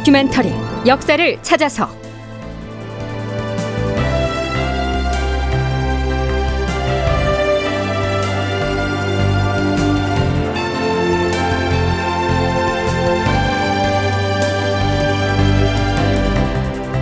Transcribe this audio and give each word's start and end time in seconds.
다큐멘터리 0.00 0.50
역사를 0.86 1.42
찾아서. 1.42 1.88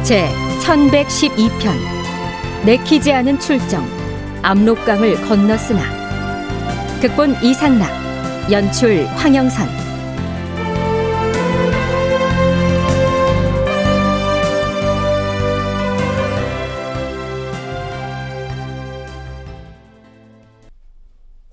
제 0.03 0.29
1112편 0.63 1.71
내키지 2.65 3.13
않은 3.13 3.39
출정 3.39 3.87
압록강을 4.43 5.21
건넜으나. 5.29 5.83
극본 7.01 7.37
이상락 7.45 7.89
연출 8.51 9.07
황영선 9.07 9.88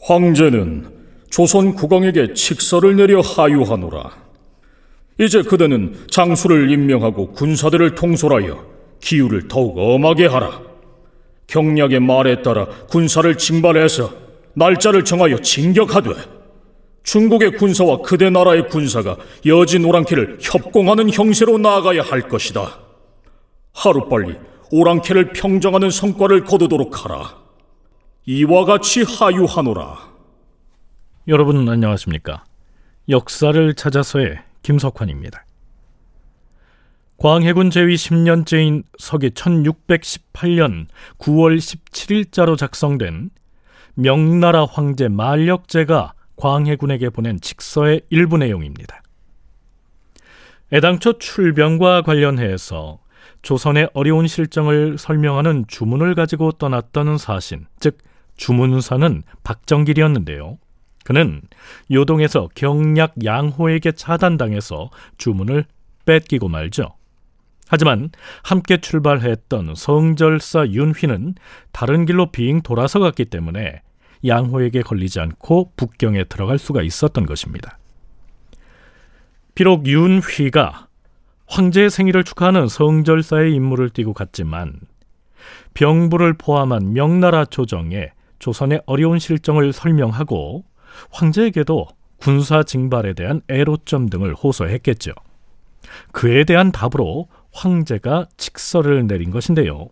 황제는 0.06 0.86
조선 1.32 1.74
국왕에게 1.74 2.36
칙서를 2.36 2.96
내려 2.96 3.22
하유하노라. 3.22 4.12
이제 5.20 5.42
그대는 5.42 5.96
장수를 6.12 6.70
임명하고 6.70 7.32
군사들을 7.32 7.96
통솔하여 7.96 8.64
기후를 9.02 9.48
더욱 9.48 9.76
엄하게 9.78 10.28
하라. 10.28 10.62
경략의 11.48 12.02
말에 12.02 12.44
따라 12.44 12.68
군사를 12.88 13.36
징발해서 13.36 14.14
날짜를 14.54 15.04
정하여 15.04 15.40
진격하되 15.40 16.12
중국의 17.04 17.58
군사와 17.58 18.02
그대 18.04 18.30
나라의 18.30 18.68
군사가 18.68 19.18
여진 19.48 19.86
오랑캐를 19.86 20.38
협공하는 20.40 21.12
형세로 21.12 21.58
나아가야 21.58 22.04
할 22.04 22.28
것이다. 22.28 22.80
하루빨리 23.74 24.36
오랑캐를 24.72 25.34
평정하는 25.34 25.90
성과를 25.90 26.44
거두도록 26.44 27.04
하라. 27.04 27.45
이와 28.28 28.66
같이 28.66 29.04
하유하노라. 29.04 30.00
여러분 31.28 31.70
안녕하십니까? 31.70 32.44
역사를 33.08 33.74
찾아서의 33.76 34.40
김석환입니다. 34.64 35.46
광해군 37.18 37.70
제위 37.70 37.94
10년째인 37.94 38.84
서기 38.98 39.30
1618년 39.30 40.88
9월 41.20 41.58
17일자로 41.58 42.58
작성된 42.58 43.30
명나라 43.94 44.66
황제 44.66 45.08
만력제가 45.08 46.14
광해군에게 46.36 47.12
보낸 47.12 47.40
직서의 47.40 48.02
일부 48.10 48.40
내용입니다. 48.40 49.04
애당초 50.74 51.20
출병과 51.20 52.02
관련해서 52.02 52.98
조선의 53.44 53.92
어려운 53.94 54.26
실정을 54.26 54.98
설명하는 54.98 55.66
주문을 55.68 56.16
가지고 56.16 56.54
떠났던 56.54 57.20
사신, 57.20 57.68
즉 57.80 58.00
주문사는 58.38 59.24
박정길이었는데요. 59.44 60.58
그는 61.04 61.42
요동에서 61.92 62.50
경략 62.56 63.14
양호에게 63.24 63.92
차단당해서 63.92 64.90
주문을 65.18 65.66
뺏기고 66.06 66.48
말죠. 66.48 66.96
하지만 67.68 68.10
함께 68.44 68.78
출발했던 68.78 69.76
성절사 69.76 70.68
윤휘는 70.70 71.36
다른 71.72 72.06
길로 72.06 72.32
빙 72.32 72.62
돌아서 72.62 73.00
갔기 73.00 73.26
때문에 73.26 73.82
양호에게 74.26 74.82
걸리지 74.82 75.20
않고 75.20 75.74
북경에 75.76 76.26
들어갈 76.26 76.58
수가 76.58 76.82
있었던 76.82 77.26
것입니다. 77.26 77.78
비록 79.54 79.88
윤휘가 79.88 80.88
황제의 81.48 81.90
생일을 81.90 82.24
축하하는 82.24 82.68
성절사의 82.68 83.54
임무를 83.54 83.90
띠고 83.90 84.14
갔지만 84.14 84.80
병부를 85.76 86.34
포함한 86.34 86.94
명나라 86.94 87.46
조정에 87.46 88.10
조선의 88.46 88.84
어려운 88.86 89.18
실정을 89.18 89.74
설명하고 89.74 90.66
황제에게도 91.10 91.88
군사 92.18 92.62
징발에 92.62 93.14
대한 93.14 93.42
애로점 93.50 94.08
등을 94.08 94.36
호소했겠죠. 94.36 95.14
그에 96.12 96.44
대한 96.44 96.72
답으로 96.72 97.28
황제가 97.52 98.28
칙서를 98.38 99.08
내린 99.08 99.32
것인데요. 99.32 99.88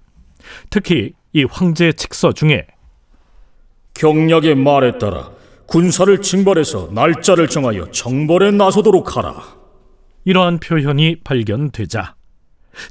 특히 0.69 1.13
이 1.33 1.45
황제의 1.45 1.95
칙서 1.95 2.33
중에 2.33 2.67
경략의 3.95 4.53
말에 4.53 4.99
따라 4.99 5.31
군사를 5.65 6.21
징발해서 6.21 6.89
날짜를 6.91 7.47
정하여 7.47 7.89
정벌에 7.89 8.51
나서도록 8.51 9.17
하라. 9.17 9.41
이러한 10.25 10.59
표현이 10.59 11.21
발견되자 11.23 12.13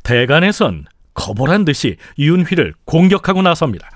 대간에선 0.03 0.87
거벌한 1.15 1.65
듯이 1.65 1.99
윤휘를 2.19 2.75
공격하고 2.85 3.43
나섭니다. 3.43 3.91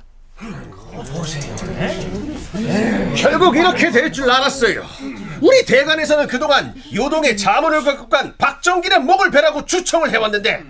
결국 3.17 3.57
이렇게 3.57 3.91
될 3.91 4.13
줄 4.13 4.31
알았어요. 4.31 4.85
우리 5.41 5.65
대관에서는 5.65 6.27
그동안 6.27 6.75
요동의 6.95 7.37
자문을 7.37 7.83
갖고 7.83 8.09
간 8.09 8.35
박정길의 8.39 9.01
목을 9.01 9.31
베라고 9.31 9.65
추청을 9.67 10.11
해왔는데 10.11 10.63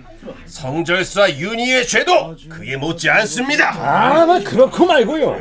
성절사 0.45 1.31
윤희의 1.31 1.87
죄도 1.87 2.35
그에 2.49 2.75
못지 2.75 3.09
않습니다. 3.09 3.71
아, 3.73 4.25
뭐 4.25 4.39
그렇고 4.43 4.85
말고요. 4.85 5.37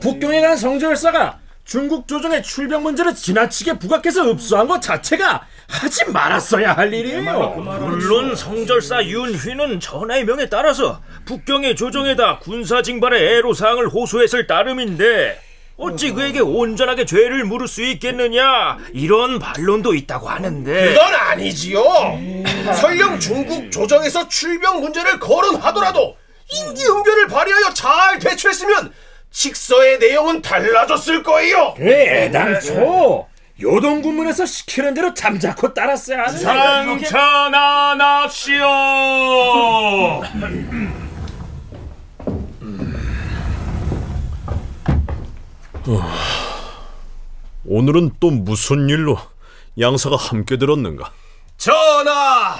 북경에 0.00 0.40
간 0.40 0.56
성절사가 0.56 1.38
중국 1.64 2.06
조정의 2.06 2.42
출병 2.42 2.82
문제를 2.82 3.14
지나치게 3.14 3.78
부각해서 3.78 4.30
읍수한 4.30 4.68
것 4.68 4.80
자체가 4.80 5.46
하지 5.68 6.04
말았어야 6.10 6.74
할 6.74 6.92
일이에요. 6.92 7.48
물론 7.56 8.36
성절사 8.36 9.04
윤휘는 9.04 9.80
전하의 9.80 10.24
명에 10.24 10.48
따라서 10.48 11.00
북경의 11.24 11.74
조정에다 11.76 12.38
군사 12.40 12.82
징발의 12.82 13.38
애로사항을 13.38 13.88
호소했을 13.88 14.46
따름인데 14.46 15.40
어찌 15.78 16.10
그에게 16.12 16.40
온전하게 16.40 17.04
죄를 17.04 17.44
물을 17.44 17.68
수 17.68 17.82
있겠느냐? 17.82 18.78
이런 18.94 19.38
반론도 19.38 19.92
있다고 19.94 20.26
하는데. 20.28 20.94
그건 20.94 21.14
아니지요. 21.14 21.84
설령 22.74 23.20
중국 23.20 23.70
조정에서 23.70 24.26
출병 24.28 24.80
문제를 24.80 25.20
거론하더라도 25.20 26.16
임기응변을 26.50 27.26
발휘하여 27.28 27.74
잘 27.74 28.18
대처했으면 28.18 28.92
칙서의 29.30 29.98
내용은 29.98 30.40
달라졌을 30.40 31.22
거예요. 31.22 31.74
그래, 31.76 32.24
애당초! 32.24 33.26
요동 33.60 34.00
군문에서 34.02 34.46
시키는 34.46 34.94
대로 34.94 35.12
잠자코 35.14 35.72
따랐어야 35.74 36.24
하는 36.24 36.38
상천하납시오 36.38 38.64
오늘은 47.64 48.16
또 48.20 48.30
무슨 48.30 48.88
일로 48.88 49.18
양사가 49.78 50.16
함께 50.16 50.56
들었는가? 50.56 51.12
전하, 51.58 52.58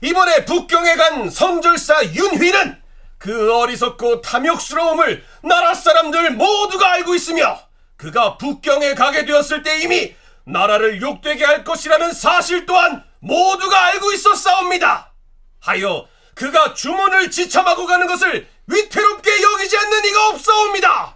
이번에 0.00 0.44
북경에 0.44 0.94
간 0.96 1.30
성절사 1.30 2.04
윤휘는 2.14 2.82
그 3.18 3.56
어리석고 3.56 4.20
탐욕스러움을 4.20 5.24
나라 5.42 5.74
사람들 5.74 6.32
모두가 6.32 6.92
알고 6.92 7.14
있으며 7.14 7.58
그가 7.96 8.36
북경에 8.36 8.94
가게 8.94 9.24
되었을 9.24 9.62
때 9.62 9.80
이미 9.80 10.14
나라를 10.44 11.00
욕되게 11.00 11.44
할 11.44 11.64
것이라는 11.64 12.12
사실 12.12 12.66
또한 12.66 13.02
모두가 13.20 13.86
알고 13.86 14.12
있었사옵니다. 14.12 15.12
하여 15.60 16.06
그가 16.34 16.74
주문을 16.74 17.30
지참하고 17.30 17.86
가는 17.86 18.06
것을 18.06 18.46
위태롭게 18.66 19.42
여기지 19.42 19.76
않는 19.78 20.04
이가 20.04 20.28
없사옵니다. 20.28 21.15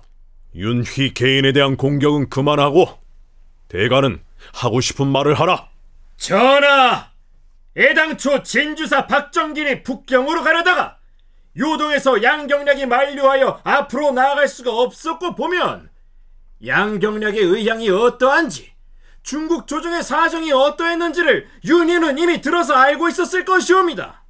윤휘 0.54 1.14
개인에 1.14 1.52
대한 1.52 1.76
공격은 1.76 2.28
그만하고 2.28 2.98
대가는 3.68 4.20
하고 4.52 4.80
싶은 4.80 5.06
말을 5.06 5.34
하라. 5.34 5.68
전하, 6.16 7.10
애당초 7.76 8.42
진주사 8.42 9.06
박정길이 9.06 9.82
북경으로 9.82 10.42
가려다가 10.42 10.98
요동에서 11.56 12.22
양경략이 12.22 12.86
만류하여 12.86 13.60
앞으로 13.64 14.12
나아갈 14.12 14.48
수가 14.48 14.72
없었고 14.72 15.34
보면 15.34 15.88
양경략의 16.64 17.38
의향이 17.40 17.88
어떠한지 17.90 18.72
중국 19.22 19.66
조정의 19.66 20.02
사정이 20.02 20.52
어떠했는지를 20.52 21.48
윤희는 21.64 22.18
이미 22.18 22.40
들어서 22.40 22.74
알고 22.74 23.08
있었을 23.08 23.44
것이옵니다. 23.44 24.24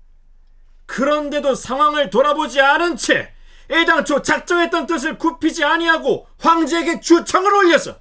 그런데도 0.87 1.55
상황을 1.55 2.11
돌아보지 2.11 2.61
않은 2.61 2.97
채 2.97 3.33
애당초 3.71 4.23
작정했던 4.23 4.87
뜻을 4.87 5.19
굽히지 5.19 5.65
아니하고 5.65 6.27
황제에게 6.39 7.01
주청을 7.01 7.55
올려서 7.55 7.97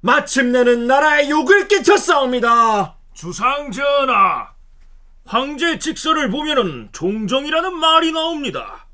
마침내는 0.00 0.86
나라에 0.86 1.28
욕을 1.30 1.68
끼쳤사옵니다. 1.68 2.96
주상 3.14 3.70
전하 3.70 4.54
황제 5.24 5.78
직서를 5.78 6.30
보면은 6.30 6.90
종정이라는 6.92 7.76
말이 7.76 8.12
나옵니다 8.12 8.86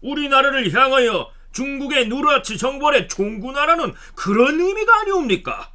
우리나라를 0.00 0.72
향하여 0.72 1.30
중국의 1.52 2.08
누라치 2.08 2.56
정벌에 2.56 3.06
종군하라는 3.08 3.94
그런 4.14 4.60
의미가 4.60 5.00
아니옵니까 5.00 5.70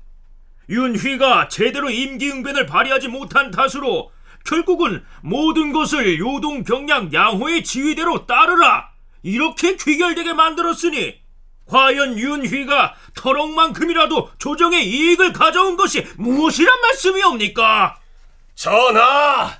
윤휘가 0.70 1.48
제대로 1.50 1.90
임기응변을 1.90 2.66
발휘하지 2.66 3.08
못한 3.08 3.52
탓으로 3.52 4.12
결국은 4.46 5.04
모든 5.22 5.72
것을 5.74 6.20
요동 6.20 6.64
병량 6.64 7.14
양호의 7.14 7.64
지휘대로 7.64 8.26
따르라 8.26 8.90
이렇게 9.24 9.76
귀결되게 9.76 10.34
만들었으니 10.34 11.20
과연 11.68 12.18
윤휘가 12.18 12.96
터럭만큼이라도 13.16 14.32
조정의 14.40 14.88
이익을 14.88 15.34
가져온 15.34 15.78
것이 15.78 16.06
무엇이란 16.18 16.82
말씀이옵니까? 16.82 18.00
전하, 18.56 19.52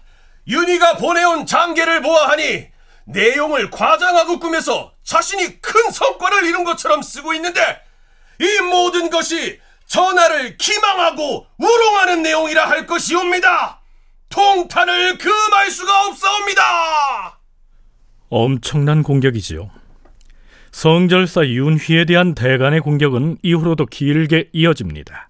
윤희가 0.48 0.98
보내온 0.98 1.46
장계를 1.46 2.02
보아하니 2.02 2.68
내용을 3.06 3.70
과장하고 3.70 4.40
꾸며서 4.40 4.94
자신이 5.04 5.62
큰 5.62 5.92
성과를 5.92 6.46
이룬 6.46 6.64
것처럼 6.64 7.02
쓰고 7.02 7.34
있는데 7.36 7.82
이 8.40 8.62
모든 8.62 9.10
것이 9.10 9.60
전하를 9.88 10.58
기망하고 10.58 11.48
우롱하는 11.58 12.22
내용이라 12.22 12.70
할 12.70 12.86
것이옵니다. 12.86 13.82
통탄을 14.30 15.18
금할 15.18 15.72
수가 15.72 16.06
없사옵니다. 16.06 17.39
엄청난 18.30 19.04
공격이지요. 19.04 19.70
성절사 20.72 21.48
윤휘에 21.48 22.06
대한 22.06 22.36
대간의 22.36 22.82
공격은 22.82 23.38
이후로도 23.42 23.88
길게 23.88 24.50
이어집니다. 24.54 25.30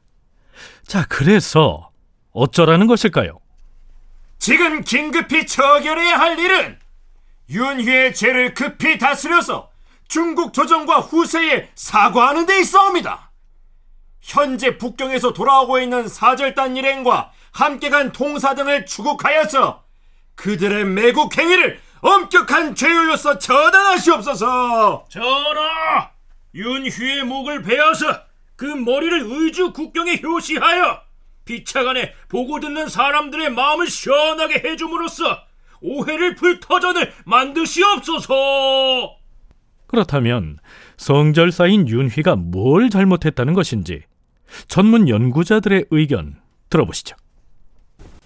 자, 0.86 1.06
그래서 1.08 1.92
어쩌라는 2.32 2.88
것일까요? 2.88 3.40
지금 4.38 4.82
긴급히 4.84 5.46
처결해야 5.46 6.20
할 6.20 6.40
일은 6.40 6.78
윤희의 7.50 8.14
죄를 8.14 8.54
급히 8.54 8.98
다스려서 8.98 9.70
중국 10.08 10.54
조정과 10.54 11.00
후세에 11.00 11.70
사과하는 11.76 12.46
데 12.46 12.60
있어옵니다. 12.60 13.32
현재 14.22 14.78
북경에서 14.78 15.34
돌아오고 15.34 15.80
있는 15.80 16.08
사절단 16.08 16.76
일행과 16.76 17.32
함께 17.52 17.90
간 17.90 18.12
통사 18.12 18.56
등을 18.56 18.86
추국하여서 18.86 19.84
그들의 20.36 20.86
매국 20.86 21.38
행위를 21.38 21.80
엄격한 22.02 22.76
죄율로서 22.76 23.38
처단하시옵소서. 23.38 25.06
전하, 25.10 26.10
윤휘의 26.56 27.24
목을 27.26 27.62
베어서 27.62 28.22
그 28.56 28.66
머리를 28.66 29.22
의주 29.26 29.74
국경에 29.74 30.20
효시하여 30.22 31.02
비차간에 31.46 32.14
보고 32.28 32.60
듣는 32.60 32.88
사람들의 32.90 33.52
마음을 33.52 33.88
시원하게 33.88 34.62
해줌으로써 34.68 35.40
오해를 35.82 36.36
풀 36.36 36.60
터전을 36.60 37.14
만드시옵소서. 37.26 39.16
그렇다면 39.88 40.60
성절사인 40.98 41.88
윤휘가 41.88 42.36
뭘 42.36 42.90
잘못했다는 42.90 43.54
것인지 43.54 44.04
전문 44.68 45.10
연구자들의 45.10 45.86
의견 45.90 46.36
들어보시죠. 46.70 47.16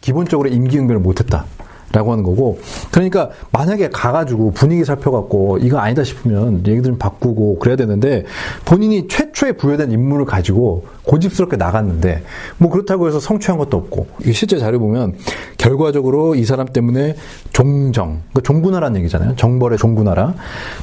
기본적으로 0.02 0.50
임기응변을 0.50 1.00
못했다. 1.00 1.46
라고 1.94 2.12
하는 2.12 2.24
거고 2.24 2.60
그러니까 2.92 3.30
만약에 3.52 3.90
가가지고 3.90 4.52
분위기 4.52 4.84
살펴갖고 4.84 5.60
이거 5.60 5.78
아니다 5.78 6.04
싶으면 6.04 6.66
얘기 6.66 6.82
좀 6.82 6.98
바꾸고 6.98 7.60
그래야 7.60 7.76
되는데 7.76 8.26
본인이 8.66 9.08
최초에 9.08 9.54
부여된 9.54 9.92
임무를 9.92 10.26
가지고 10.26 10.88
고집스럽게 11.04 11.56
나갔는데 11.56 12.24
뭐 12.58 12.72
그렇다고 12.72 13.08
해서 13.08 13.20
성취한 13.20 13.60
것도 13.60 13.78
없고 13.78 14.08
이 14.26 14.34
실제 14.34 14.58
자료 14.58 14.80
보면 14.80 15.16
결과적으로 15.60 16.34
이 16.34 16.46
사람 16.46 16.68
때문에 16.68 17.16
종정 17.52 18.22
그러니까 18.32 18.42
종군하라는 18.42 19.00
얘기잖아요 19.02 19.36
정벌의 19.36 19.78
종군하라 19.78 20.34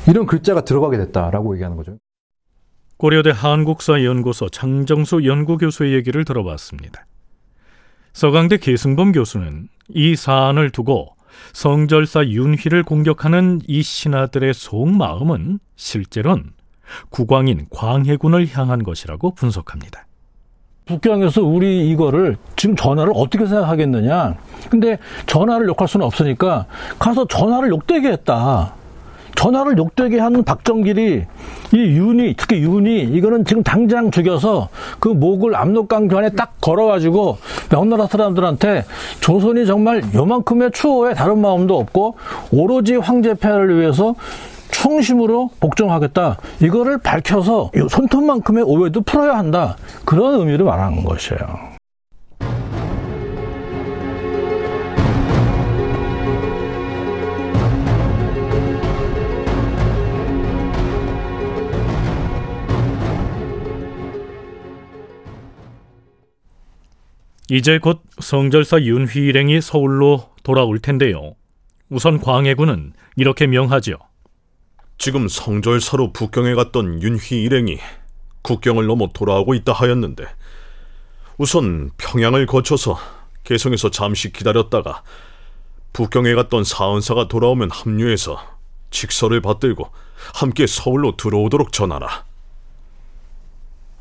이런 0.09 0.27
글자가 0.27 0.61
들어가게 0.65 0.97
됐다라고 0.97 1.55
얘기하는 1.55 1.77
거죠. 1.77 1.97
고려대 2.99 3.31
한국사연구소 3.35 4.49
장정수 4.51 5.25
연구교수의 5.25 5.95
얘기를 5.95 6.25
들어봤습니다. 6.25 7.07
서강대 8.13 8.59
계승범 8.59 9.13
교수는 9.13 9.69
이 9.89 10.17
사안을 10.17 10.71
두고 10.71 11.15
성절사 11.53 12.27
윤희를 12.27 12.83
공격하는 12.83 13.61
이 13.67 13.83
신하들의 13.83 14.53
속마음은 14.55 15.61
실제론 15.77 16.53
국왕인 17.11 17.67
광해군을 17.71 18.49
향한 18.53 18.83
것이라고 18.83 19.35
분석합니다. 19.35 20.07
북경에서 20.87 21.43
우리 21.43 21.89
이거를 21.91 22.37
지금 22.57 22.75
전화를 22.75 23.13
어떻게 23.15 23.47
생각하겠느냐. 23.47 24.35
근데 24.71 24.99
전화를 25.27 25.69
욕할 25.69 25.87
수는 25.87 26.05
없으니까 26.05 26.67
가서 26.99 27.27
전화를 27.29 27.69
욕되게 27.69 28.09
했다. 28.09 28.75
전화를 29.41 29.79
욕되게 29.79 30.19
하는 30.19 30.45
박정길이 30.45 31.25
이 31.73 31.77
윤희 31.77 32.35
특히 32.37 32.63
윤희 32.63 33.05
이거는 33.05 33.47
지금 33.47 33.63
당장 33.63 34.11
죽여서 34.11 34.69
그 34.99 35.09
목을 35.09 35.57
압록강변에 35.57 36.31
딱 36.31 36.61
걸어가지고 36.61 37.39
명나라 37.71 38.07
사람들한테 38.07 38.85
조선이 39.21 39.65
정말 39.65 40.03
요만큼의 40.15 40.73
추호에 40.73 41.15
다른 41.15 41.41
마음도 41.41 41.79
없고 41.79 42.17
오로지 42.53 42.97
황제 42.97 43.33
폐하를 43.33 43.81
위해서 43.81 44.15
충심으로 44.73 45.49
복종하겠다. 45.59 46.37
이거를 46.61 46.99
밝혀서 46.99 47.71
손톱만큼의 47.89 48.65
오해도 48.65 49.01
풀어야 49.01 49.39
한다. 49.39 49.77
그런 50.05 50.39
의미를 50.39 50.67
말하는 50.67 51.03
것이에요. 51.03 51.70
이제 67.53 67.81
곧 67.81 68.01
성절사 68.21 68.83
윤휘 68.83 69.19
일행이 69.19 69.61
서울로 69.61 70.31
돌아올 70.45 70.79
텐데요. 70.79 71.35
우선 71.89 72.21
광해군은 72.21 72.93
이렇게 73.17 73.49
명하지요. 73.49 73.97
지금 74.99 75.27
성절사로 75.27 76.13
북경에 76.13 76.55
갔던 76.55 77.03
윤휘 77.03 77.43
일행이 77.43 77.79
국경을 78.43 78.87
넘어 78.87 79.09
돌아오고 79.09 79.55
있다 79.55 79.73
하였는데 79.73 80.27
우선 81.39 81.91
평양을 81.99 82.47
거쳐서 82.47 82.97
개성에서 83.43 83.91
잠시 83.91 84.31
기다렸다가 84.33 85.03
북경에 85.93 86.35
갔던 86.35 86.63
사은사가 86.63 87.27
돌아오면 87.27 87.73
합류해서 87.73 88.41
직서를 88.93 89.41
받들고 89.41 89.91
함께 90.35 90.69
서울로 90.69 91.17
들어오도록 91.17 91.73
전하라. 91.73 92.30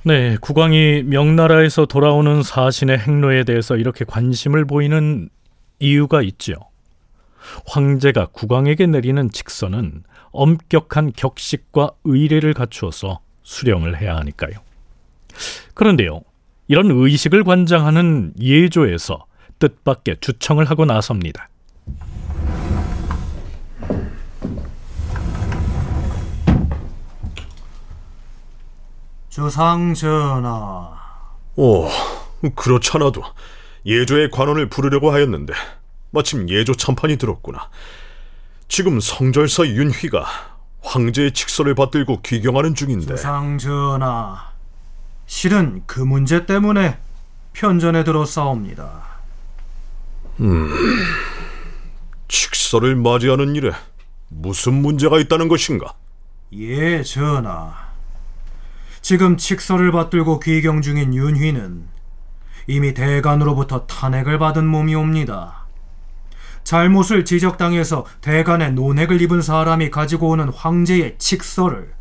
네, 0.03 0.37
국왕이 0.39 1.03
명나라에서 1.03 1.85
돌아오는 1.85 2.41
사신의 2.41 2.99
행로에 2.99 3.43
대해서 3.43 3.75
이렇게 3.75 4.05
관심을 4.05 4.63
보이는 4.63 5.27
이유가 5.79 6.21
있지요. 6.21 6.55
황제가 7.67 8.27
국왕에게 8.27 8.85
내리는 8.85 9.29
직서는 9.29 10.03
엄격한 10.31 11.11
격식과 11.17 11.91
의례를 12.05 12.53
갖추어서 12.53 13.19
수령을 13.43 13.99
해야 13.99 14.15
하니까요. 14.15 14.53
그런데요, 15.73 16.21
이런 16.69 16.91
의식을 16.91 17.43
관장하는 17.43 18.33
예조에서 18.39 19.25
뜻밖의 19.59 20.17
주청을 20.21 20.63
하고 20.65 20.85
나섭니다. 20.85 21.49
주상 29.29 29.93
전하. 29.93 30.91
오, 31.55 31.87
그렇잖아도 32.55 33.23
예조의 33.85 34.31
관원을 34.31 34.69
부르려고 34.69 35.11
하였는데 35.11 35.53
마침 36.11 36.49
예조 36.49 36.73
참판이 36.73 37.17
들었구나. 37.17 37.69
지금 38.67 38.99
성절사 38.99 39.67
윤휘가 39.67 40.25
황제의 40.81 41.33
직서를 41.33 41.75
받들고 41.75 42.21
귀경하는 42.21 42.73
중인데 42.75 43.15
주상 43.15 43.57
전하. 43.57 44.49
실은 45.27 45.83
그 45.85 45.99
문제 45.99 46.45
때문에 46.45 46.97
편전에 47.53 48.03
들어싸웁니다. 48.03 49.03
직서를 52.27 52.95
맞이하는 52.95 53.55
일에 53.55 53.71
무슨 54.29 54.73
문제가 54.73 55.19
있다는 55.19 55.47
것인가? 55.47 55.93
예, 56.53 57.03
전하. 57.03 57.88
지금 59.01 59.37
칙서를 59.37 59.91
받들고 59.91 60.39
귀경 60.39 60.81
중인 60.81 61.13
윤휘는 61.13 61.87
이미 62.67 62.93
대간으로부터 62.93 63.85
탄핵을 63.87 64.37
받은 64.37 64.65
몸이옵니다. 64.67 65.65
잘못을 66.63 67.25
지적당해서 67.25 68.05
대간의 68.21 68.73
논핵을 68.73 69.21
입은 69.21 69.41
사람이 69.41 69.89
가지고 69.89 70.29
오는 70.29 70.49
황제의 70.49 71.15
칙서를 71.17 71.93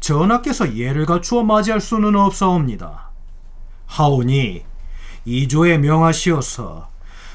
전하께서 0.00 0.76
예를 0.76 1.06
갖추어 1.06 1.44
맞이할 1.44 1.80
수는 1.80 2.16
없사옵니다. 2.16 3.10
하오니 3.86 4.64
이조에 5.24 5.78
명하시어서 5.78 6.88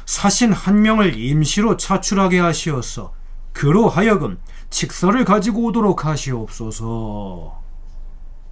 사신 0.05 0.51
한 0.51 0.81
명을 0.81 1.17
임시로 1.17 1.77
차출하게 1.77 2.39
하시어서 2.39 3.13
그로 3.53 3.87
하여금 3.87 4.37
칙서를 4.69 5.25
가지고 5.25 5.65
오도록 5.65 6.05
하시옵소서. 6.05 7.60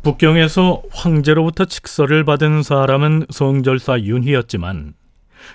북경에서 0.03 0.81
황제로부터 0.91 1.65
직서를 1.65 2.23
받은 2.23 2.63
사람은 2.63 3.25
성절사 3.29 4.01
윤희였지만 4.01 4.93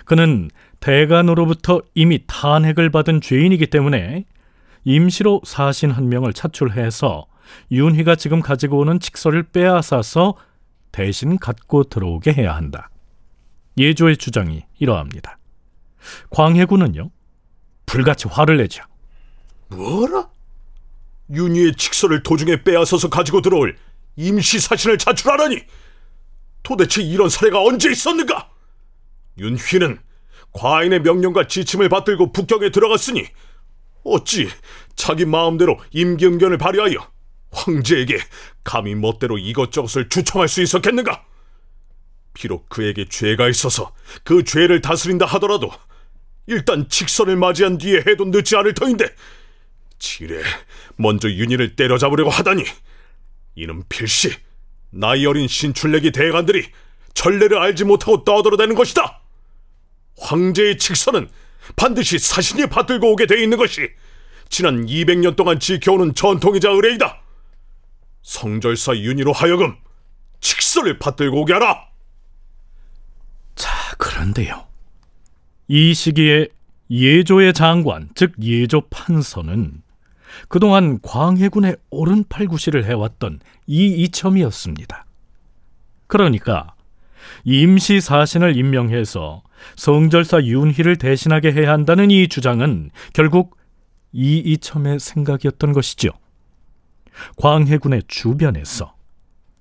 그는 0.05 0.49
대간으로부터 0.79 1.81
이미 1.95 2.23
탄핵을 2.27 2.91
받은 2.91 3.21
죄인이기 3.21 3.67
때문에 3.67 4.25
임시로 4.83 5.41
사신 5.45 5.89
한 5.89 6.09
명을 6.09 6.33
차출해서 6.33 7.25
윤희가 7.71 8.15
지금 8.15 8.39
가지고 8.39 8.79
오는 8.79 8.99
칙서를 8.99 9.43
빼앗아서 9.43 10.35
대신 10.91 11.37
갖고 11.37 11.83
들어오게 11.83 12.33
해야 12.33 12.55
한다. 12.55 12.89
예조의 13.77 14.17
주장이 14.17 14.63
이러합니다. 14.79 15.37
광해군은요, 16.29 17.09
불같이 17.85 18.27
화를 18.27 18.57
내죠. 18.57 18.83
뭐라? 19.69 20.29
윤희의 21.31 21.73
칙서를 21.75 22.21
도중에 22.23 22.63
빼앗아서 22.63 23.09
가지고 23.09 23.41
들어올 23.41 23.75
임시 24.15 24.59
사신을 24.59 24.97
자출하라니! 24.97 25.61
도대체 26.63 27.01
이런 27.01 27.29
사례가 27.29 27.61
언제 27.61 27.91
있었는가? 27.91 28.49
윤희는 29.37 29.99
과인의 30.51 31.01
명령과 31.01 31.47
지침을 31.47 31.89
받들고 31.89 32.31
북경에 32.31 32.69
들어갔으니 32.69 33.27
어찌 34.03 34.49
자기 34.95 35.25
마음대로 35.25 35.79
임기응변을 35.91 36.57
발휘하여 36.57 37.07
황제에게 37.51 38.19
감히 38.63 38.95
멋대로 38.95 39.37
이것저것을 39.37 40.09
주청할 40.09 40.47
수 40.47 40.61
있었겠는가? 40.61 41.25
비록 42.33 42.69
그에게 42.69 43.05
죄가 43.07 43.49
있어서 43.49 43.93
그 44.23 44.43
죄를 44.43 44.81
다스린다 44.81 45.25
하더라도 45.25 45.71
일단 46.47 46.87
직선을 46.89 47.35
맞이한 47.37 47.77
뒤에 47.77 48.03
해도 48.07 48.25
늦지 48.25 48.55
않을 48.55 48.73
터인데 48.73 49.05
지레 49.99 50.41
먼저 50.97 51.29
윤희를 51.29 51.75
때려잡으려고 51.75 52.29
하다니 52.29 52.63
이는 53.55 53.83
필시 53.89 54.31
나이 54.89 55.25
어린 55.25 55.47
신출내기 55.47 56.11
대관들이 56.11 56.67
전례를 57.13 57.57
알지 57.57 57.85
못하고 57.85 58.23
떠들어대는 58.23 58.75
것이다. 58.75 59.21
황제의 60.17 60.77
직선은 60.77 61.29
반드시 61.75 62.19
사신이 62.19 62.67
받들고 62.67 63.11
오게 63.13 63.25
돼 63.25 63.41
있는 63.41 63.57
것이 63.57 63.89
지난 64.49 64.85
200년 64.85 65.35
동안 65.35 65.59
지켜오는 65.59 66.13
전통이자 66.13 66.69
의례이다. 66.69 67.21
성절사 68.21 68.97
윤희로 68.97 69.33
하여금 69.33 69.75
직선을 70.39 70.99
받들고 70.99 71.41
오게 71.41 71.53
하라. 71.53 71.87
자, 73.55 73.71
그런데요. 73.97 74.67
이 75.67 75.93
시기에 75.93 76.47
예조의 76.91 77.53
장관, 77.53 78.09
즉 78.13 78.33
예조 78.41 78.81
판서는 78.89 79.81
그동안 80.47 80.99
광해군의 81.01 81.77
오른팔구시를 81.89 82.85
해왔던 82.85 83.39
이 83.67 83.87
이첨이었습니다. 84.03 85.05
그러니까 86.07 86.75
임시 87.43 88.01
사신을 88.01 88.55
임명해서 88.57 89.43
성절사 89.75 90.43
윤희를 90.43 90.97
대신하게 90.97 91.53
해야 91.53 91.71
한다는 91.71 92.11
이 92.11 92.27
주장은 92.27 92.91
결국 93.13 93.57
이 94.11 94.37
이첨의 94.37 94.99
생각이었던 94.99 95.73
것이죠. 95.73 96.09
광해군의 97.37 98.03
주변에서 98.07 98.95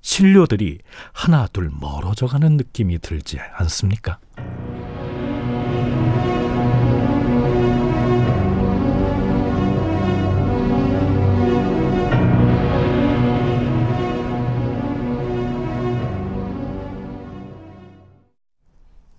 신료들이 0.01 0.79
하나둘 1.13 1.71
멀어져가는 1.81 2.57
느낌이 2.57 2.99
들지 2.99 3.39
않습니까? 3.55 4.19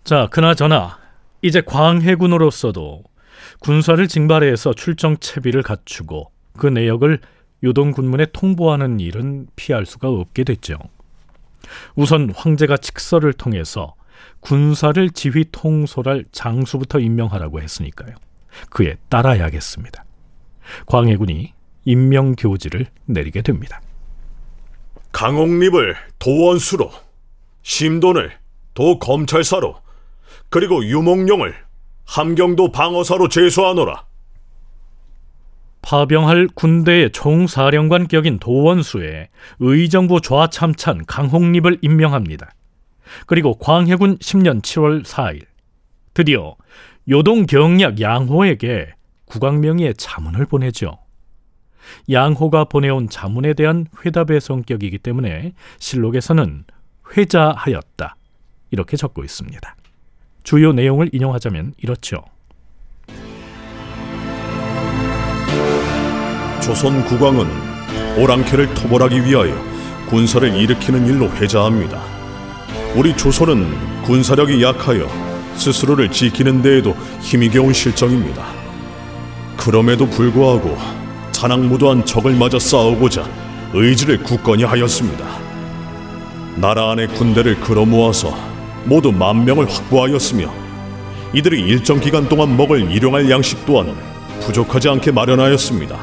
자, 0.05 0.27
그나저나 0.29 1.00
이제 1.41 1.62
광해군으로서도 1.62 3.03
군사를 3.59 4.07
징발해서 4.07 4.74
출정 4.74 5.17
채비를 5.17 5.63
갖추고 5.63 6.31
그 6.59 6.67
내역을 6.67 7.21
요동 7.63 7.89
군문에 7.89 8.27
통보하는 8.31 9.00
일은 9.00 9.47
피할 9.55 9.88
수가 9.88 10.09
없게 10.09 10.43
됐죠. 10.43 10.75
우선 11.95 12.29
황제가 12.35 12.77
칙서를 12.77 13.33
통해서 13.33 13.95
군사를 14.41 15.09
지휘 15.09 15.45
통솔할 15.51 16.25
장수부터 16.31 17.00
임명하라고 17.00 17.59
했으니까요. 17.59 18.15
그에 18.69 18.97
따라야겠습니다. 19.09 20.05
광해군이 20.85 21.51
임명 21.85 22.35
교지를 22.35 22.85
내리게 23.05 23.41
됩니다. 23.41 23.81
강옥립을 25.12 25.95
도원수로, 26.19 26.91
심돈을 27.63 28.33
도검찰사로, 28.75 29.85
그리고 30.50 30.84
유목룡을 30.84 31.56
함경도 32.06 32.72
방어사로 32.72 33.30
제소하노라. 33.30 34.06
파병할 35.82 36.48
군대의 36.56 37.12
총사령관 37.12 38.08
격인 38.08 38.39
도원수에 38.39 39.30
의정부 39.60 40.20
좌참찬 40.20 41.06
강홍립을 41.06 41.80
임명합니다. 41.82 42.50
그리고 43.27 43.56
광해군 43.56 44.18
10년 44.18 44.62
7월 44.62 45.04
4일 45.06 45.46
드디어 46.15 46.56
요동 47.08 47.46
경략 47.46 48.01
양호에게 48.01 48.94
국왕명의의 49.25 49.94
자문을 49.96 50.48
보내죠. 50.48 50.98
양호가 52.10 52.65
보내온 52.65 53.10
자문에 53.10 53.54
대한 53.54 53.86
회답의 54.04 54.42
성격이기 54.42 54.98
때문에 54.98 55.54
실록에서는 55.77 56.63
회자하였다 57.15 58.15
이렇게 58.72 58.98
적고 58.98 59.24
있습니다. 59.24 59.75
주요 60.46 60.72
내용을 60.72 61.10
인용하자면 61.12 61.74
이렇죠. 61.80 62.24
조선 66.62 67.04
국왕은 67.06 67.48
오랑캐를 68.20 68.74
토벌하기 68.75 69.25
위하여 69.25 69.54
군사를 70.08 70.56
일으키는 70.56 71.08
일로 71.08 71.28
회자합니다. 71.32 72.00
우리 72.96 73.18
조선은 73.18 74.04
군사력이 74.04 74.62
약하여 74.62 75.08
스스로를 75.56 76.12
지키는 76.12 76.62
데에도 76.62 76.96
힘이 77.22 77.50
겨운 77.50 77.74
실정입니다. 77.74 78.46
그럼에도 79.58 80.08
불구하고 80.08 80.78
잔악무도한 81.32 82.06
적을 82.06 82.36
맞아 82.36 82.60
싸우고자 82.60 83.28
의지를 83.74 84.22
굳건히 84.22 84.64
하였습니다. 84.64 85.25
나라 86.56 86.92
안의 86.92 87.08
군대를 87.10 87.60
끌어모아서 87.62 88.54
모두 88.86 89.12
만 89.12 89.44
명을 89.46 89.70
확보하였으며 89.70 90.51
이들이 91.34 91.62
일정 91.62 92.00
기간 92.00 92.30
동안 92.30 92.56
먹을 92.56 92.89
일용할 92.92 93.30
양식 93.30 93.65
또한 93.65 93.94
부족하지 94.42 94.89
않게 94.89 95.12
마련하였습니다. 95.12 95.98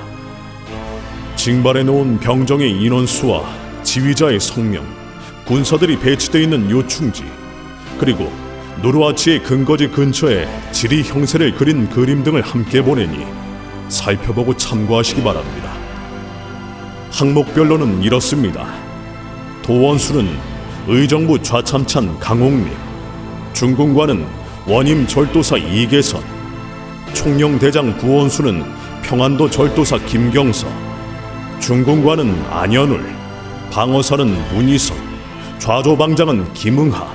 징발해 1.37 1.85
놓은 1.85 2.21
병정의 2.21 2.71
인원수와 2.83 3.43
지휘자의 3.83 4.39
성명, 4.41 4.85
군사들이 5.47 5.99
배치되어 5.99 6.43
있는 6.43 6.71
요충지, 6.71 7.25
그리고 7.99 8.33
노르와치의 8.83 9.43
근거지 9.43 9.89
근처에 9.89 10.47
지리 10.73 11.03
형세를 11.03 11.55
그린 11.55 11.89
그림 11.89 12.23
등을 12.23 12.43
함께 12.43 12.83
보내니 12.83 13.25
살펴보고 13.89 14.57
참고하시기 14.57 15.23
바랍니다. 15.23 15.73
항목별로는 17.11 18.03
이렇습니다. 18.03 18.67
도원수는 19.63 20.52
의정부 20.89 21.41
좌참찬 21.41 22.19
강홍립, 22.19 22.73
중군관은 23.53 24.27
원임 24.67 25.07
절도사 25.07 25.57
이계선, 25.57 26.21
총령대장 27.15 27.97
구원수는 27.99 28.65
평안도 29.05 29.51
절도사 29.51 29.99
김경서, 30.07 30.67
중군관은 31.61 32.35
안현울, 32.51 33.01
방어사는 33.71 34.27
문희선, 34.55 34.97
좌조방장은 35.59 36.53
김응하, 36.53 37.15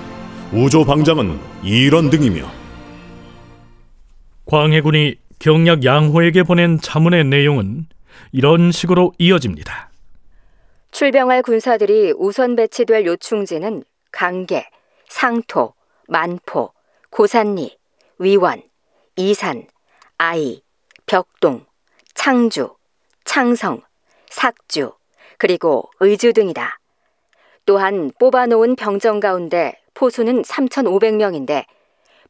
우조방장은 0.53 1.37
이런 1.61 2.09
등이며 2.09 2.49
광해군이 4.45 5.15
경략 5.39 5.83
양호에게 5.83 6.43
보낸 6.43 6.79
자문의 6.79 7.25
내용은 7.25 7.85
이런 8.31 8.71
식으로 8.71 9.11
이어집니다. 9.19 9.86
출병할 10.97 11.43
군사들이 11.43 12.15
우선 12.17 12.55
배치될 12.55 13.05
요충지는 13.05 13.83
강계, 14.11 14.67
상토, 15.07 15.75
만포, 16.07 16.73
고산리, 17.11 17.77
위원, 18.17 18.63
이산, 19.15 19.67
아이, 20.17 20.63
벽동, 21.05 21.67
창주, 22.15 22.73
창성, 23.25 23.83
삭주, 24.31 24.93
그리고 25.37 25.87
의주 25.99 26.33
등이다. 26.33 26.79
또한 27.67 28.11
뽑아놓은 28.17 28.75
병정 28.75 29.19
가운데 29.19 29.79
포수는 29.93 30.41
3,500명인데 30.41 31.65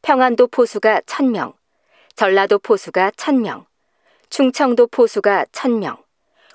평안도 0.02 0.48
포수가 0.48 1.00
1,000명, 1.06 1.54
전라도 2.16 2.58
포수가 2.58 3.12
1,000명, 3.12 3.64
충청도 4.28 4.88
포수가 4.88 5.46
1,000명, 5.52 5.96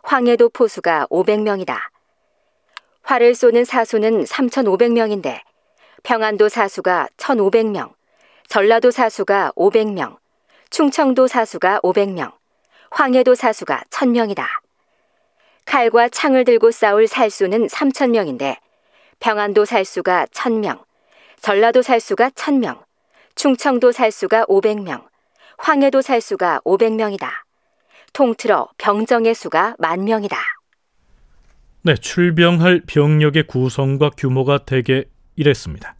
황해도 0.03 0.49
포수가 0.49 1.07
500명이다. 1.09 1.92
활을 3.03 3.35
쏘는 3.35 3.65
사수는 3.65 4.23
3,500명인데 4.23 5.41
평안도 6.03 6.49
사수가 6.49 7.09
1,500명, 7.17 7.93
전라도 8.47 8.91
사수가 8.91 9.53
500명, 9.55 10.17
충청도 10.69 11.27
사수가 11.27 11.81
500명, 11.81 12.31
황해도 12.91 13.35
사수가 13.35 13.83
1000명이다. 13.89 14.45
칼과 15.65 16.09
창을 16.09 16.45
들고 16.45 16.71
싸울 16.71 17.07
살수는 17.07 17.67
3,000명인데 17.67 18.57
평안도 19.19 19.65
살수가 19.65 20.27
1,000명, 20.27 20.83
전라도 21.41 21.81
살수가 21.81 22.29
1,000명, 22.29 22.83
충청도 23.35 23.91
살수가 23.91 24.45
500명, 24.45 25.05
황해도 25.57 26.01
살수가 26.01 26.61
500명이다. 26.65 27.29
통틀어 28.13 28.69
병정의 28.77 29.33
수가 29.33 29.75
만 29.77 30.05
명이다. 30.05 30.62
네, 31.85 31.95
출병할 31.95 32.83
병력의 32.87 33.43
구성과 33.43 34.11
규모가 34.11 34.59
대개 34.59 35.03
이랬습니다. 35.35 35.95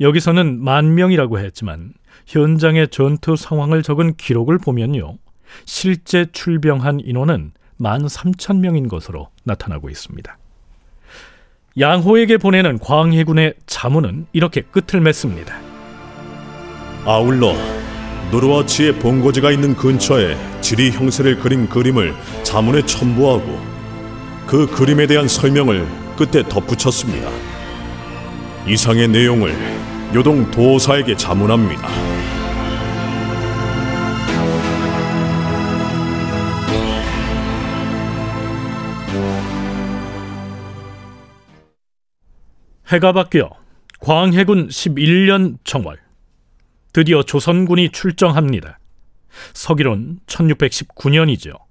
여기서는 0.00 0.60
만 0.62 0.96
명이라고 0.96 1.38
했지만 1.38 1.92
현장의 2.26 2.88
전투 2.88 3.36
상황을 3.36 3.84
적은 3.84 4.16
기록을 4.16 4.58
보면요. 4.58 5.16
실제 5.64 6.26
출병한 6.32 6.98
인원은 6.98 7.52
만 7.76 8.08
삼천 8.08 8.60
명인 8.60 8.88
것으로 8.88 9.28
나타나고 9.44 9.90
있습니다. 9.90 10.36
양호에게 11.78 12.38
보내는 12.38 12.80
광해군의 12.80 13.54
자문은 13.66 14.26
이렇게 14.32 14.62
끝을 14.62 15.00
맺습니다. 15.00 15.56
아울러 17.04 17.54
노르와치의 18.32 18.96
본고지가 18.98 19.52
있는 19.52 19.76
근처에 19.76 20.36
지리 20.60 20.90
형세를 20.90 21.38
그린 21.38 21.68
그림을 21.68 22.12
자문에 22.42 22.84
첨부하고 22.84 23.77
그 24.48 24.66
그림에 24.66 25.06
대한 25.06 25.28
설명을 25.28 25.86
끝에 26.16 26.42
덧붙였습니다. 26.42 27.28
이상의 28.66 29.06
내용을 29.08 29.54
요동 30.14 30.50
도사에게 30.50 31.14
자문합니다. 31.18 31.86
해가 42.86 43.12
바뀌어 43.12 43.50
광해군 44.00 44.68
11년 44.68 45.58
정월 45.64 45.98
드디어 46.94 47.22
조선군이 47.22 47.90
출정합니다. 47.90 48.78
서기론 49.52 50.20
1619년이죠. 50.26 51.67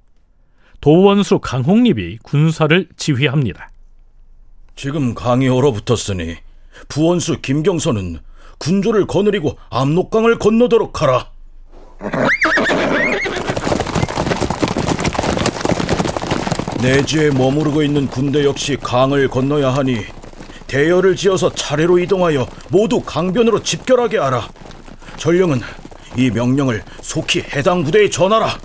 도원수 0.82 1.40
강홍립이 1.40 2.20
군사를 2.24 2.88
지휘합니다. 2.96 3.70
지금 4.76 5.16
강이 5.16 5.48
얼어붙었으니 5.48 6.36
부원수 6.88 7.42
김경선은 7.42 8.20
군조를 8.60 9.08
거느리고 9.08 9.58
압록강을 9.70 10.38
건너도록 10.40 11.02
하라. 11.02 11.32
내지에 16.82 17.32
머무르고 17.32 17.82
있는 17.82 18.08
군대 18.08 18.46
역시 18.46 18.78
강을 18.78 19.28
건너야 19.30 19.74
하니 19.74 20.06
대열을 20.68 21.16
지어서 21.16 21.52
차례로 21.52 21.98
이동하여 22.00 22.48
모두 22.70 23.02
강변으로 23.02 23.64
집결하게 23.64 24.20
하라. 24.20 24.48
전령은 25.18 25.62
이 26.18 26.30
명령을 26.30 26.84
속히 27.02 27.42
해당 27.54 27.84
부대에 27.84 28.10
전하라. 28.10 28.60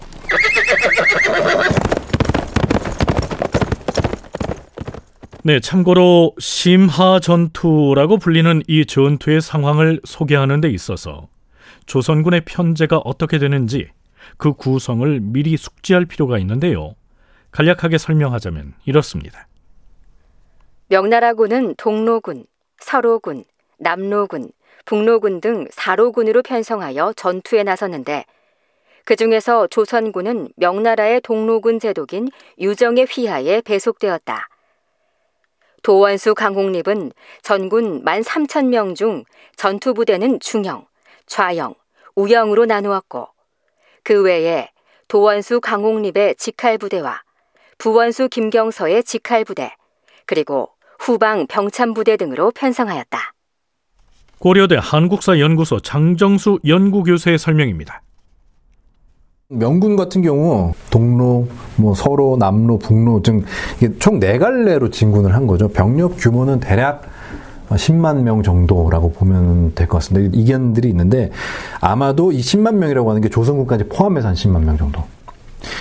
네, 5.45 5.59
참고로 5.59 6.37
심하 6.39 7.19
전투라고 7.19 8.19
불리는 8.19 8.63
이 8.69 8.87
전투의 8.87 9.41
상황을 9.41 10.01
소개하는 10.05 10.61
데 10.61 10.69
있어서 10.69 11.27
조선군의 11.87 12.43
편제가 12.45 12.99
어떻게 12.99 13.39
되는지 13.39 13.89
그 14.37 14.53
구성을 14.53 15.19
미리 15.19 15.57
숙지할 15.57 16.07
필요가 16.07 16.39
있는데요. 16.39 16.95
간략하게 17.51 17.99
설명하자면 17.99 18.75
이렇습니다. 18.85 19.49
명나라군은 20.87 21.75
동로군, 21.77 22.47
서로군, 22.79 23.43
남로군, 23.79 24.53
북로군 24.85 25.41
등 25.41 25.67
4로군으로 25.67 26.45
편성하여 26.45 27.15
전투에 27.17 27.65
나섰는데 27.65 28.27
그 29.05 29.17
중에서 29.17 29.67
조선군은 29.67 30.51
명나라의 30.55 31.21
동로군 31.23 31.81
제독인 31.81 32.29
유정의 32.61 33.07
휘하에 33.11 33.63
배속되었다. 33.63 34.47
도원수 35.83 36.35
강홍립은 36.35 37.13
전군 37.43 38.05
13,000명 38.05 38.95
중 38.95 39.25
전투부대는 39.57 40.41
중형, 40.41 40.87
좌형, 41.27 41.75
우형으로 42.15 42.67
나누었고 42.67 43.29
그 44.05 44.23
외에 44.23 44.69
도원수 45.09 45.61
강홍립의 45.61 46.37
직할부대와 46.37 47.23
부원수 47.79 48.29
김경서의 48.29 49.03
직할부대 49.05 49.75
그리고 50.25 50.71
후방 50.99 51.49
병참부대 51.49 52.17
등으로 52.17 52.53
편성하였다. 52.53 53.33
고려대 54.39 54.77
한국사연구소 54.81 55.81
장정수 55.81 56.61
연구교수의 56.67 57.39
설명입니다. 57.39 58.03
명군 59.57 59.97
같은 59.97 60.23
경우 60.23 60.73
동로, 60.91 61.47
뭐 61.77 61.95
서로, 61.95 62.37
남로, 62.39 62.79
북로 62.79 63.21
등총 63.23 64.19
네 64.19 64.39
갈래로 64.39 64.91
진군을 64.91 65.35
한 65.35 65.47
거죠. 65.47 65.69
병력 65.69 66.17
규모는 66.17 66.59
대략 66.61 67.03
10만 67.69 68.23
명 68.23 68.43
정도라고 68.43 69.13
보면 69.13 69.73
될 69.75 69.87
것 69.89 69.99
같습니다. 69.99 70.31
이견들이 70.35 70.89
있는데 70.89 71.31
아마도 71.81 72.33
이 72.33 72.41
10만 72.41 72.75
명이라고 72.77 73.09
하는 73.11 73.21
게 73.23 73.29
조선군까지 73.29 73.85
포함해서 73.89 74.29
한 74.29 74.35
10만 74.35 74.65
명 74.65 74.77
정도. 74.79 75.03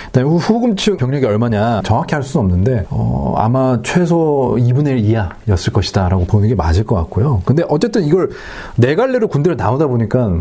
그다음에 0.06 0.28
후금치 0.30 0.96
병력이 0.96 1.24
얼마냐 1.26 1.82
정확히 1.84 2.14
할 2.14 2.22
수는 2.22 2.44
없는데 2.46 2.86
어, 2.90 3.34
아마 3.36 3.80
최소 3.82 4.54
2분의 4.58 4.88
1 4.88 4.98
이하였을 4.98 5.72
것이다라고 5.72 6.26
보는 6.26 6.48
게 6.48 6.54
맞을 6.54 6.84
것 6.84 6.94
같고요. 6.96 7.42
근데 7.44 7.64
어쨌든 7.68 8.04
이걸 8.04 8.30
네 8.76 8.94
갈래로 8.94 9.28
군대를 9.28 9.56
나오다 9.56 9.86
보니까 9.86 10.34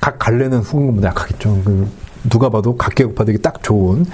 각 0.00 0.18
갈래는 0.18 0.58
후금군보다 0.60 1.08
약하겠죠. 1.08 1.60
그 1.64 1.86
누가 2.28 2.50
봐도 2.50 2.76
각계국파되기 2.76 3.40
딱 3.42 3.62
좋은 3.62 4.04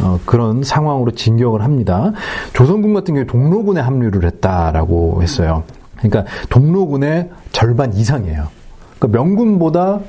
어, 0.00 0.20
그런 0.24 0.62
상황으로 0.62 1.12
진격을 1.12 1.62
합니다. 1.62 2.12
조선군 2.54 2.94
같은 2.94 3.14
경우에 3.14 3.26
동로군에 3.26 3.80
합류를 3.80 4.24
했다라고 4.24 5.22
했어요. 5.22 5.64
그러니까 5.96 6.24
동로군의 6.48 7.30
절반 7.52 7.92
이상이에요. 7.92 8.48
그러니까 8.98 9.18
명군보다 9.18 10.00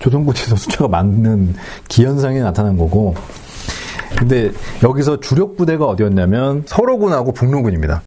조선군에서 0.00 0.56
숫자가 0.56 0.88
많은 0.88 1.54
기현상이 1.88 2.40
나타난 2.40 2.76
거고 2.76 3.14
근데 4.16 4.50
여기서 4.82 5.20
주력 5.20 5.56
부대가 5.56 5.86
어디였냐면 5.86 6.64
서로군하고 6.66 7.32
북로군입니다. 7.32 8.02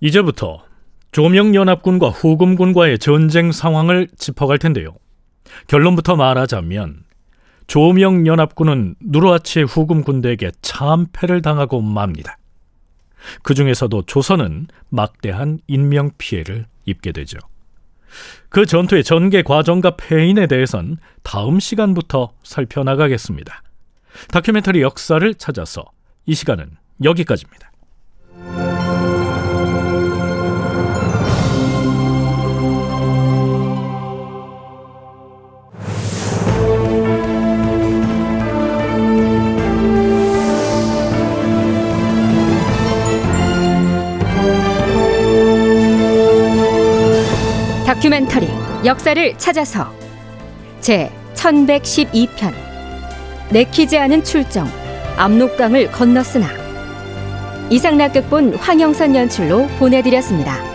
이제부터 0.00 0.62
조명연합군과 1.12 2.08
후금군과의 2.08 2.98
전쟁 2.98 3.52
상황을 3.52 4.08
짚어갈 4.16 4.58
텐데요. 4.58 4.94
결론부터 5.66 6.16
말하자면 6.16 7.04
조명 7.66 8.26
연합군은 8.26 8.96
누르하치의 9.00 9.66
후금 9.66 10.02
군대에게 10.02 10.52
참패를 10.62 11.42
당하고 11.42 11.80
맙니다. 11.80 12.38
그 13.42 13.54
중에서도 13.54 14.02
조선은 14.06 14.68
막대한 14.88 15.58
인명 15.66 16.10
피해를 16.18 16.66
입게 16.84 17.12
되죠. 17.12 17.38
그 18.48 18.66
전투의 18.66 19.04
전개 19.04 19.42
과정과 19.42 19.96
패인에 19.96 20.46
대해선 20.46 20.98
다음 21.22 21.60
시간부터 21.60 22.32
살펴나가겠습니다. 22.42 23.62
다큐멘터리 24.28 24.82
역사를 24.82 25.34
찾아서 25.34 25.84
이 26.26 26.34
시간은 26.34 26.76
여기까지입니다. 27.02 27.71
역사를 48.84 49.38
찾아서 49.38 49.92
제 50.80 51.08
1112편 51.34 52.52
내키지 53.50 53.96
않은 53.96 54.24
출정 54.24 54.68
압록강을 55.16 55.92
건넜으나 55.92 56.48
이상락극본 57.70 58.56
황영선 58.56 59.14
연출로 59.14 59.68
보내드렸습니다. 59.78 60.71